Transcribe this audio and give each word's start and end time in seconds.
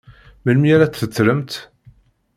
Melmi 0.43 0.69
ara 0.75 0.87
tt-tettremt? 0.87 1.51